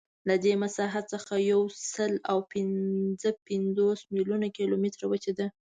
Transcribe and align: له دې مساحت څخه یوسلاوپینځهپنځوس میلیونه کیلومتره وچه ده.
له 0.29 0.35
دې 0.43 0.53
مساحت 0.63 1.05
څخه 1.13 1.33
یوسلاوپینځهپنځوس 1.51 3.99
میلیونه 4.15 4.47
کیلومتره 4.57 5.05
وچه 5.11 5.31
ده. 5.39 5.47